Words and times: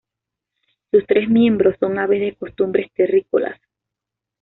Sus 0.89 1.05
tres 1.05 1.29
miembros 1.29 1.75
son 1.79 1.99
aves 1.99 2.21
de 2.21 2.35
costumbres 2.35 2.91
terrícolas. 2.95 3.61